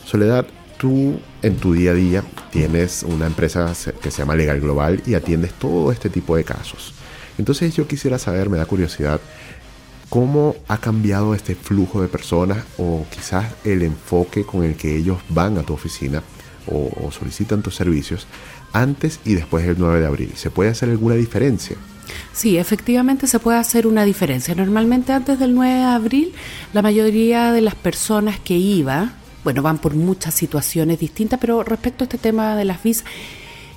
[0.04, 0.44] Soledad,
[0.76, 5.14] tú en tu día a día tienes una empresa que se llama Legal Global y
[5.14, 6.94] atiendes todo este tipo de casos.
[7.38, 9.20] Entonces yo quisiera saber, me da curiosidad,
[10.10, 15.18] cómo ha cambiado este flujo de personas o quizás el enfoque con el que ellos
[15.30, 16.22] van a tu oficina
[16.66, 18.26] o, solicitan tus servicios
[18.72, 20.32] antes y después del 9 de abril.
[20.36, 21.76] ¿Se puede hacer alguna diferencia?
[22.32, 24.54] Sí, efectivamente se puede hacer una diferencia.
[24.54, 26.32] Normalmente antes del 9 de abril,
[26.72, 32.04] la mayoría de las personas que iba, bueno, van por muchas situaciones distintas, pero respecto
[32.04, 33.04] a este tema de las visas,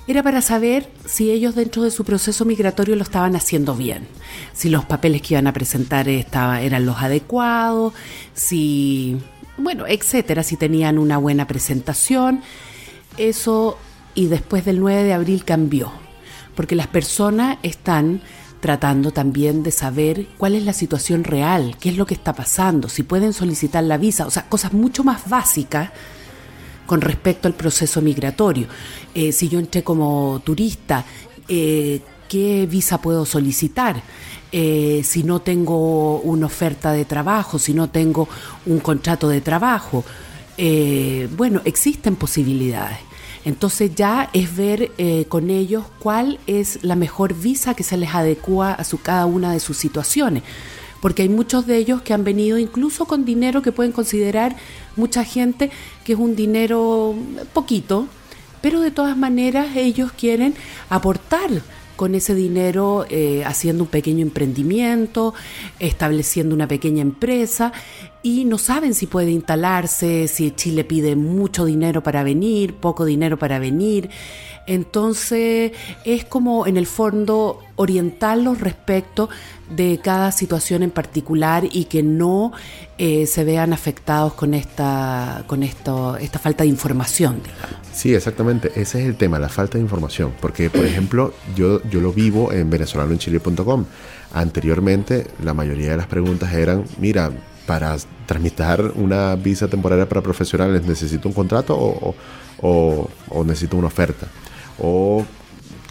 [0.06, 4.06] era para saber si ellos dentro de su proceso migratorio lo estaban haciendo bien,
[4.52, 7.94] si los papeles que iban a presentar estaba, eran los adecuados,
[8.34, 9.18] si,
[9.56, 12.42] bueno, etcétera, si tenían una buena presentación.
[13.16, 13.78] Eso,
[14.14, 15.92] y después del 9 de abril cambió
[16.54, 18.20] porque las personas están
[18.60, 22.88] tratando también de saber cuál es la situación real, qué es lo que está pasando,
[22.88, 25.90] si pueden solicitar la visa, o sea, cosas mucho más básicas
[26.86, 28.66] con respecto al proceso migratorio.
[29.14, 31.04] Eh, si yo entré como turista,
[31.48, 34.02] eh, ¿qué visa puedo solicitar?
[34.52, 38.28] Eh, si no tengo una oferta de trabajo, si no tengo
[38.66, 40.04] un contrato de trabajo.
[41.36, 42.98] bueno, existen posibilidades.
[43.44, 48.14] Entonces ya es ver eh, con ellos cuál es la mejor visa que se les
[48.14, 50.42] adecua a su, cada una de sus situaciones.
[51.02, 54.56] Porque hay muchos de ellos que han venido incluso con dinero que pueden considerar
[54.96, 55.70] mucha gente
[56.04, 57.14] que es un dinero
[57.52, 58.06] poquito,
[58.60, 60.54] pero de todas maneras ellos quieren
[60.88, 61.50] aportar
[61.96, 65.34] con ese dinero eh, haciendo un pequeño emprendimiento,
[65.78, 67.72] estableciendo una pequeña empresa
[68.22, 73.38] y no saben si puede instalarse, si Chile pide mucho dinero para venir, poco dinero
[73.38, 74.10] para venir.
[74.66, 75.72] Entonces
[76.04, 79.28] es como en el fondo orientarlos respecto
[79.70, 82.52] de cada situación en particular y que no
[82.98, 87.40] eh, se vean afectados con esta con esto esta falta de información
[87.92, 88.72] sí exactamente.
[88.74, 90.32] Ese es el tema la falta de información.
[90.40, 93.84] Porque por ejemplo yo yo lo vivo en venezolanoenchile.com
[94.32, 97.30] anteriormente la mayoría de las preguntas eran mira
[97.66, 97.96] para
[98.26, 102.14] tramitar una visa temporaria para profesionales necesito un contrato o,
[102.60, 104.26] o necesito una oferta
[104.78, 105.24] o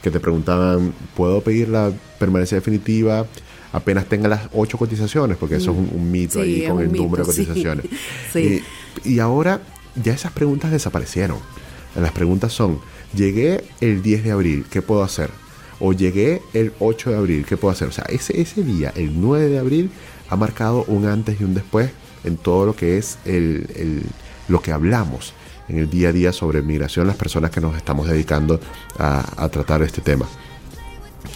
[0.02, 3.26] que te preguntaban, ¿puedo pedir la permanencia definitiva
[3.72, 5.38] apenas tenga las ocho cotizaciones?
[5.38, 7.86] Porque eso es un, mito ahí con el número de cotizaciones.
[9.06, 9.62] Y, ahora
[9.96, 11.38] ya esas preguntas desaparecieron.
[11.96, 12.80] Las preguntas son,
[13.16, 15.30] llegué el 10 de abril, ¿qué puedo hacer?
[15.80, 17.88] O llegué el 8 de abril, ¿qué puedo hacer?
[17.88, 19.92] O sea, ese, ese día, el 9 de abril,
[20.30, 21.92] ha marcado un antes y un después
[22.24, 24.04] en todo lo que es el, el,
[24.48, 25.34] lo que hablamos
[25.70, 28.60] en el día a día sobre migración las personas que nos estamos dedicando
[28.98, 30.26] a, tratar este tema.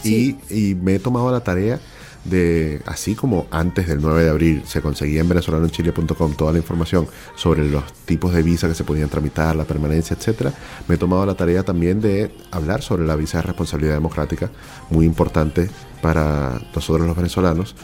[0.03, 0.36] Y,
[0.82, 1.80] me he tomado la tarea
[2.23, 7.07] de, así como antes del 9 de abril se conseguía en venezolanoenchile.com toda la información
[7.36, 10.51] sobre los tipos de visa que se podían tramitar, la permanencia, etcétera,
[10.88, 14.49] me he tomado la tarea también de hablar sobre la visa de responsabilidad democrática,
[14.89, 15.69] muy importante
[16.01, 17.75] para nosotros los venezolanos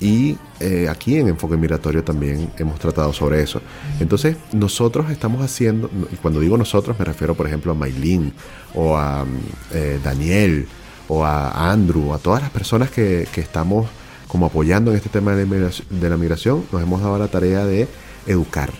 [0.00, 3.60] y eh, aquí en Enfoque Migratorio también hemos tratado sobre eso.
[3.98, 8.32] Entonces, nosotros estamos haciendo, y cuando digo nosotros me refiero, por ejemplo, a Maylin
[8.74, 9.24] o a
[9.72, 10.68] eh, Daniel
[11.08, 13.88] o a Andrew, a todas las personas que, estamos
[14.28, 15.46] como apoyando en este tema de
[16.08, 17.88] la, migración, nos hemos dado la tarea de
[18.26, 18.70] educar,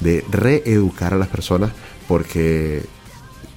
[0.00, 1.70] de reeducar a las personas,
[2.06, 2.84] porque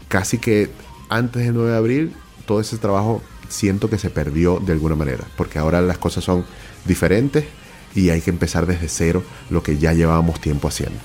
[0.08, 0.72] casi que
[1.10, 2.14] antes del 9 de abril
[2.46, 6.46] todo ese trabajo siento que se perdió de alguna manera, porque ahora las cosas son
[6.86, 7.46] diferentes
[7.96, 10.98] y hay que empezar desde cero lo que ya llevábamos tiempo haciendo.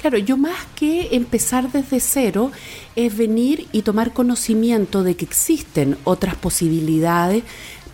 [0.00, 2.50] Claro, yo más que empezar desde cero
[2.96, 7.42] es venir y tomar conocimiento de que existen otras posibilidades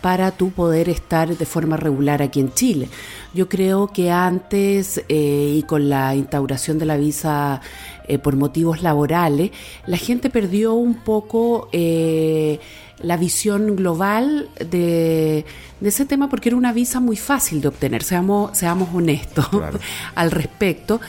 [0.01, 2.89] para tú poder estar de forma regular aquí en Chile.
[3.33, 7.59] Yo creo que antes eh, y con la instauración de la visa
[8.07, 9.49] eh, por motivos laborales,
[9.87, 12.59] la gente perdió un poco eh,
[12.99, 15.45] la visión global de,
[15.79, 19.79] de, ese tema porque era una visa muy fácil de obtener, seamos, seamos honestos Claro.
[20.15, 21.01] al respecto.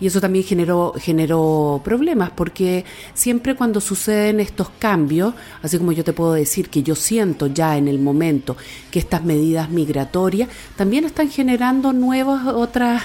[0.00, 2.84] Y eso también generó, generó problemas, porque
[3.14, 7.76] siempre cuando suceden estos cambios, así como yo te puedo decir que yo siento ya
[7.78, 8.56] en el momento
[8.90, 13.02] que estas medidas migratorias también están generando nuevas otras,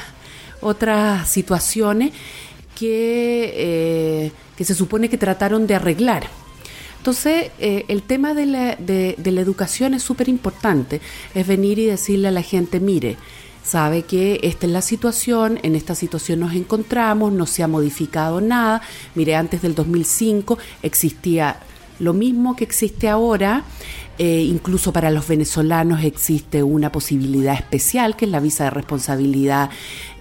[0.61, 2.11] otras situaciones
[2.77, 6.27] que, eh, que se supone que trataron de arreglar.
[6.99, 11.01] Entonces, eh, el tema de la, de, de la educación es súper importante,
[11.33, 13.17] es venir y decirle a la gente, mire,
[13.63, 18.41] sabe que esta es la situación, en esta situación nos encontramos, no se ha modificado
[18.41, 18.81] nada,
[19.15, 21.59] mire, antes del 2005 existía
[21.99, 23.63] lo mismo que existe ahora,
[24.17, 29.69] eh, incluso para los venezolanos existe una posibilidad especial, que es la visa de responsabilidad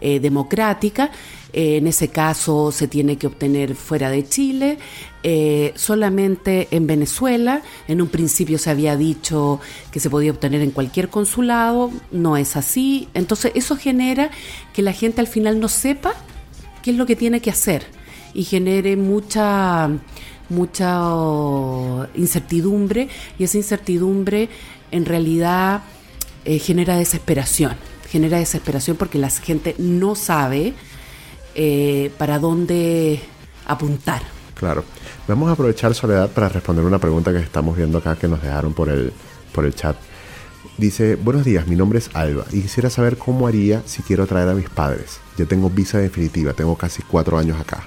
[0.01, 1.11] eh, democrática.
[1.53, 4.79] Eh, en ese caso se tiene que obtener fuera de Chile,
[5.23, 7.63] eh, solamente en Venezuela.
[7.87, 12.57] En un principio se había dicho que se podía obtener en cualquier consulado, no es
[12.57, 13.09] así.
[13.15, 14.31] Entonces eso genera
[14.73, 16.15] que la gente al final no sepa
[16.83, 17.87] qué es lo que tiene que hacer
[18.35, 19.91] y genere mucha
[20.51, 24.49] mucha oh, incertidumbre y esa incertidumbre
[24.91, 25.83] en realidad
[26.47, 27.73] eh, genera desesperación
[28.09, 30.73] genera desesperación porque la gente no sabe
[31.59, 33.21] eh, para dónde
[33.67, 34.23] apuntar
[34.59, 34.85] Claro.
[35.29, 38.75] Vamos a aprovechar Soledad para responder una pregunta que estamos viendo acá que nos dejaron
[38.75, 39.13] por el,
[39.53, 39.97] por el chat.
[40.77, 44.49] Dice, buenos días, mi nombre es Alba y quisiera saber cómo haría si quiero traer
[44.49, 45.21] a mis padres.
[45.37, 47.85] Yo tengo visa definitiva, tengo casi cuatro años acá.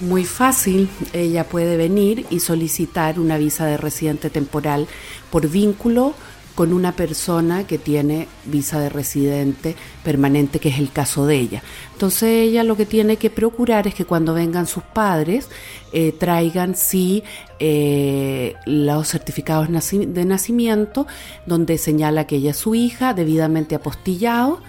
[0.00, 4.86] Muy fácil, ella puede venir y solicitar una visa de residente temporal
[5.30, 6.14] por vínculo
[6.60, 11.62] con una persona que tiene visa de residente permanente, que es el caso de ella.
[11.94, 15.48] Entonces ella lo que tiene que procurar es que cuando vengan sus padres
[15.94, 17.24] eh, traigan sí
[17.60, 21.06] eh, los certificados de nacimiento
[21.46, 24.60] donde señala que ella es su hija, debidamente apostillado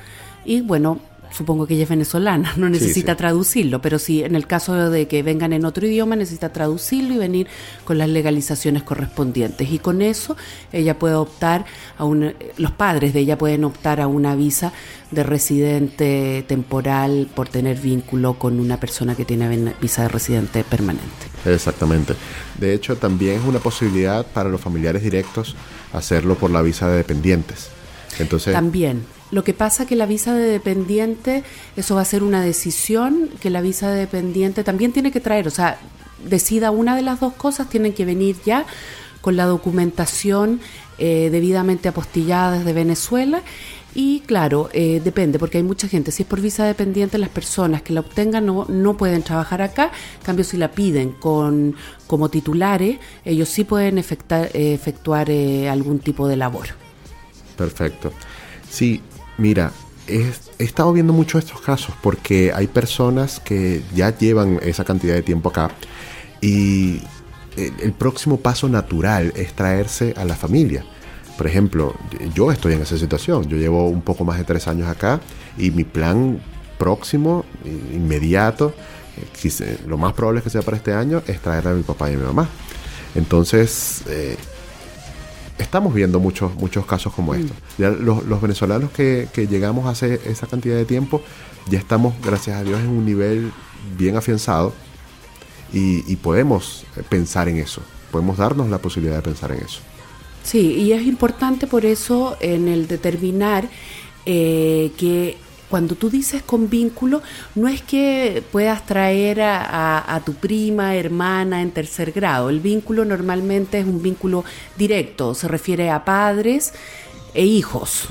[0.46, 0.98] y bueno,
[1.32, 3.18] supongo que ella es venezolana, no necesita sí.
[3.18, 7.18] traducirlo, pero sí, en el caso de que vengan en otro idioma, necesita traducirlo y
[7.18, 7.48] venir
[7.84, 9.72] con las legalizaciones correspondientes.
[9.72, 10.36] Y con eso
[10.72, 11.66] ella puede optar
[11.98, 14.74] a un, los padres de ella pueden optar a una visa
[15.12, 21.32] de residente temporal por tener vínculo con una persona que tiene visa de residente permanente.
[21.46, 22.16] Exactamente.
[22.58, 25.56] De hecho, también es una posibilidad para los familiares directos
[25.94, 27.70] hacerlo por la visa de dependientes.
[28.20, 29.04] Entonces, También.
[29.32, 31.44] Lo que pasa que la visa de dependiente,
[31.78, 35.48] eso va a ser una decisión que la visa de dependiente también tiene que traer.
[35.48, 35.80] O sea,
[36.28, 38.66] decida una de las dos cosas, tienen que venir ya
[39.22, 40.60] con la documentación
[40.98, 43.42] eh, debidamente apostillada desde Venezuela.
[43.94, 46.12] Y claro, eh, depende, porque hay mucha gente.
[46.12, 49.92] Si es por visa dependiente, las personas que la obtengan no, no pueden trabajar acá.
[50.20, 51.76] En cambio, si la piden con,
[52.08, 56.68] como titulares, ellos sí pueden efectar- efectuar eh, algún tipo de labor.
[57.58, 58.14] Perfecto.
[58.70, 59.02] Sí,
[59.42, 59.72] mira,
[60.08, 65.24] he estado viendo mucho estos casos porque hay personas que ya llevan esa cantidad de
[65.24, 65.72] tiempo acá
[66.42, 67.02] y
[67.58, 70.86] el, próximo paso natural es traerse a la familia.
[71.38, 71.96] Por ejemplo,
[72.34, 73.48] yo estoy en esa situación.
[73.48, 75.20] Yo llevo un poco más de tres años acá
[75.58, 76.39] y mi plan
[76.78, 77.46] próximo,
[77.94, 78.74] inmediato,
[79.44, 82.10] eh, lo más probable es que sea para este año, es traer a mi papá
[82.10, 82.48] y a mi mamá.
[83.16, 84.38] Entonces, eh,
[85.58, 87.56] estamos viendo muchos, muchos casos como estos.
[87.78, 91.22] Ya los, los venezolanos que, que llegamos hace esa cantidad de tiempo,
[91.70, 93.52] ya estamos, gracias a Dios, en un nivel
[93.97, 94.74] bien afianzado
[95.74, 97.82] y, y podemos eh, pensar en eso.
[98.12, 99.80] Podemos darnos la posibilidad de pensar en eso.
[100.43, 103.70] Sí, y es importante por eso en el determinar
[104.26, 105.38] eh, que
[105.72, 107.24] cuando tú dices con vínculo,
[107.55, 112.51] no es que puedas traer a, a- a tu prima, hermana en tercer grado.
[112.51, 114.43] El vínculo normalmente es un vínculo
[114.78, 116.74] directo, se refiere a padres
[117.34, 118.05] e hijos.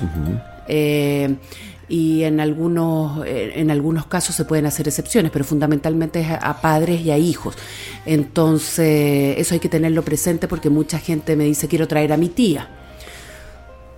[0.66, 1.36] Eh,
[1.88, 6.61] y en algunos, eh, en algunos casos se pueden hacer excepciones, pero fundamentalmente es a
[6.61, 7.56] padres y a hijos.
[8.06, 12.28] Entonces, eso hay que tenerlo presente porque mucha gente me dice, quiero traer a mi
[12.28, 12.68] tía.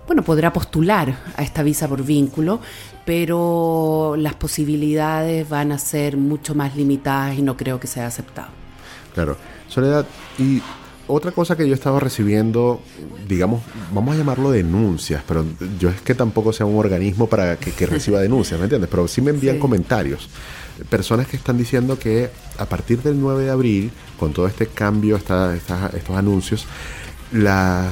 [0.05, 2.59] Bueno, podrá postular a esta visa por vínculo,
[3.05, 8.49] pero las posibilidades van a ser mucho más limitadas y no creo que sea aceptado.
[9.13, 9.37] Claro.
[9.69, 10.05] Soledad,
[10.37, 10.61] y
[11.07, 12.81] otra cosa que yo estaba recibiendo,
[13.27, 13.61] digamos,
[13.93, 15.45] vamos a llamarlo denuncias, pero
[15.79, 18.89] yo es que tampoco sea un organismo para que, que reciba denuncias, ¿me entiendes?
[18.89, 19.61] Pero sí me envían Sí.
[19.61, 20.29] comentarios.
[20.89, 25.15] Personas que están diciendo que a partir del 9 de abril, con todo este cambio,
[25.15, 26.65] esta- esta- estos anuncios,
[27.31, 27.89] la-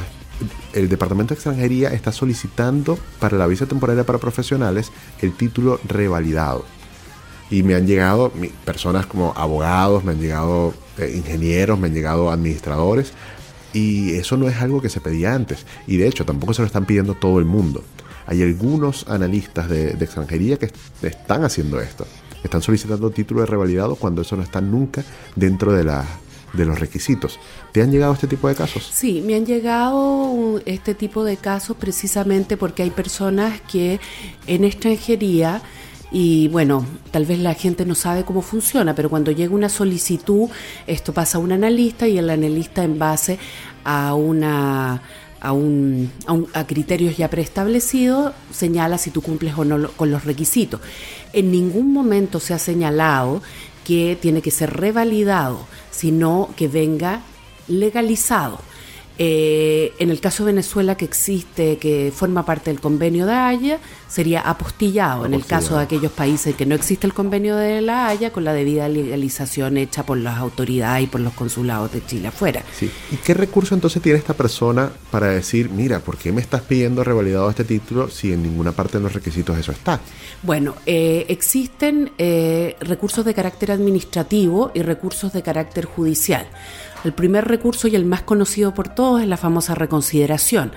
[0.73, 6.65] el Departamento de Extranjería está solicitando para la visa temporaria para profesionales el título revalidado.
[7.49, 8.31] Y me han llegado
[8.63, 13.11] personas como abogados, me han llegado eh, ingenieros, me han llegado administradores.
[13.73, 15.65] Y eso no es algo que se pedía antes.
[15.87, 17.83] Y de hecho tampoco se lo están pidiendo todo el mundo.
[18.25, 22.05] Hay algunos analistas de, de extranjería que est- están haciendo esto.
[22.43, 25.03] Están solicitando título de revalidado cuando eso no está nunca
[25.35, 26.05] dentro de, la,
[26.53, 27.39] de los requisitos.
[27.71, 28.89] ¿Te han llegado este tipo de casos?
[28.93, 33.99] Sí, me han llegado este tipo de casos precisamente porque hay personas que
[34.47, 35.61] en extranjería
[36.11, 40.49] y bueno, tal vez la gente no sabe cómo funciona, pero cuando llega una solicitud,
[40.85, 43.39] esto pasa a un analista y el analista en base
[43.85, 45.01] a una
[45.43, 49.91] a, un, a, un- a criterios ya preestablecidos señala si tú cumples o no lo-
[49.93, 50.81] con los requisitos.
[51.33, 53.41] En ningún momento se ha señalado
[53.83, 57.21] que tiene que ser revalidado, sino que venga
[57.67, 58.59] legalizado.
[59.17, 63.79] Eh, en el caso de Venezuela que existe, que forma parte del convenio de Haya,
[64.07, 65.25] sería apostillado.
[65.25, 68.43] En el caso de aquellos países que no existe el convenio de la Haya, con
[68.43, 72.63] la debida legalización hecha por las autoridades y por los consulados de Chile afuera.
[72.77, 72.89] Sí.
[73.11, 77.03] ¿Y qué recurso entonces tiene esta persona para decir, mira, ¿por qué me estás pidiendo
[77.03, 79.99] revalidado este título si en ninguna parte de los requisitos eso está?
[80.43, 86.47] Bueno, eh, existen eh, recursos de carácter administrativo y recursos de carácter judicial.
[87.03, 90.71] El primer recurso y el más conocido por todos es la famosa reconsideración,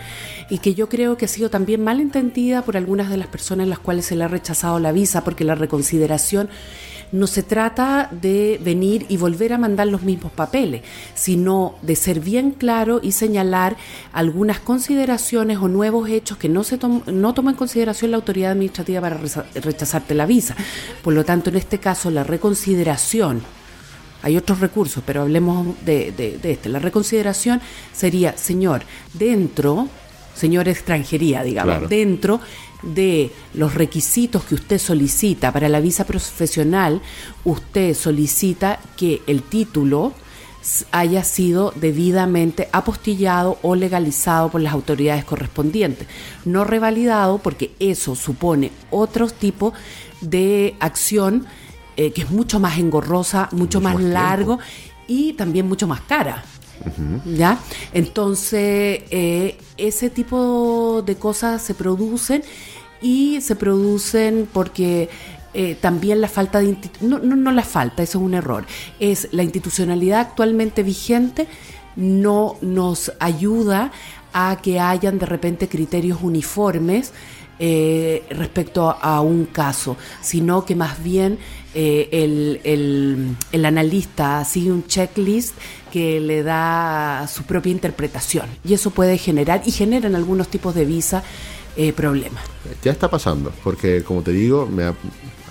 [0.48, 3.66] y que yo creo que ha sido también mal entendida por algunas de las personas
[3.66, 6.48] a las cuales se le ha rechazado la visa, porque la reconsideración
[7.12, 10.82] no se trata de venir y volver a mandar los mismos papeles,
[11.14, 13.76] sino de ser bien claro y señalar
[14.12, 18.52] algunas consideraciones o nuevos hechos que no se tom- no toma en consideración la autoridad
[18.52, 19.20] administrativa para
[19.54, 20.56] rechazarte la visa.
[21.02, 23.42] Por lo tanto, en este caso, la reconsideración
[24.24, 26.68] hay otros recursos, pero hablemos de, de- de este.
[26.70, 27.60] La reconsideración
[27.92, 29.86] sería, señor, dentro,
[30.34, 31.88] señor extranjería, digamos, Claro.
[31.88, 32.40] dentro
[32.82, 37.00] de los requisitos que usted solicita para la visa profesional,
[37.44, 40.12] usted solicita que el título
[40.92, 46.08] haya sido debidamente apostillado o legalizado por las autoridades correspondientes,
[46.46, 49.74] no revalidado porque eso supone otro tipo
[50.22, 51.44] de acción
[51.96, 54.58] eh, que es mucho más engorrosa, mucho, Mucho más, más largo
[55.06, 56.44] y también mucho más cara.
[57.24, 57.58] ¿Ya?
[57.92, 62.42] Entonces, eh, ese tipo de cosas se producen
[63.00, 65.08] y se producen porque
[65.54, 66.76] eh, también la falta de...
[67.00, 68.66] No, no, no la falta, eso es un error.
[68.98, 71.46] Es la institucionalidad actualmente vigente
[71.96, 73.92] no nos ayuda
[74.32, 77.12] a que hayan de repente criterios uniformes
[77.60, 81.38] eh, respecto a, a un caso, sino que más bien
[81.74, 85.54] eh, el, el- el analista sigue un checklist
[85.92, 90.74] que le da su propia interpretación y eso puede generar y genera en algunos tipos
[90.74, 91.22] de visa
[91.76, 92.42] eh, problemas.
[92.84, 94.94] Ya está pasando, porque como te digo, me ha-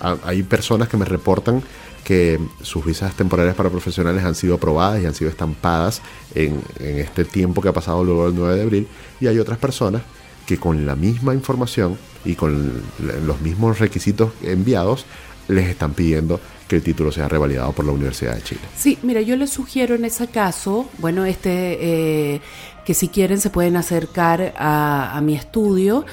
[0.00, 1.62] ha- hay personas que me reportan
[2.02, 6.02] que sus visas temporarias para profesionales han sido aprobadas y han sido estampadas
[6.34, 8.88] en, en este tiempo que ha pasado luego del 9 de abril,
[9.20, 10.02] y hay otras personas
[10.46, 11.96] que con la misma información
[12.26, 12.82] y con
[13.26, 15.06] los mismos requisitos enviados
[15.48, 18.60] les están pidiendo que el título sea revalidado por la Universidad de Chile.
[18.76, 22.40] Sí, mira, yo les sugiero en ese caso, bueno, este, eh,
[22.84, 26.04] que si quieren se pueden acercar a, mi estudio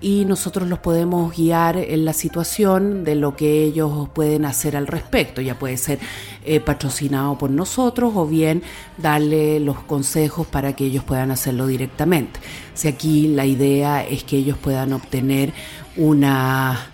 [0.00, 4.86] y nosotros los podemos guiar en la situación de lo que ellos pueden hacer al
[4.86, 5.42] respecto.
[5.42, 5.98] Ya puede ser
[6.44, 8.62] eh, patrocinado por nosotros o bien
[8.96, 12.40] darle los consejos para que ellos puedan hacerlo directamente.
[12.74, 15.52] Si aquí la idea es que ellos puedan obtener
[15.96, 16.90] una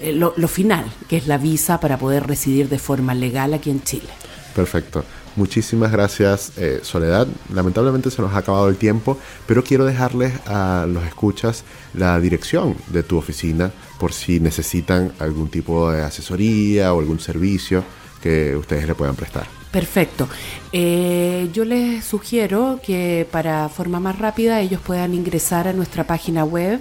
[0.00, 3.70] eh, lo, lo final, que es la visa para poder residir de forma legal aquí
[3.70, 4.08] en Chile.
[4.54, 5.04] Perfecto.
[5.36, 7.28] Muchísimas gracias, eh, Soledad.
[7.54, 12.76] Lamentablemente se nos ha acabado el tiempo, pero quiero dejarles a los escuchas la dirección
[12.88, 17.84] de tu oficina por si necesitan algún tipo de asesoría o algún servicio
[18.20, 19.46] que ustedes le puedan prestar.
[19.70, 20.28] Perfecto.
[20.72, 26.44] Eh, yo les sugiero que para forma más rápida ellos puedan ingresar a nuestra página
[26.44, 26.80] web